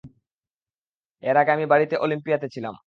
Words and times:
এর 1.23 1.35
আগে 1.37 1.51
আমি 1.51 1.65
বাড়িতে, 1.65 1.95
অলিম্পিয়াতে 1.97 2.47
ছিলাম। 2.55 2.75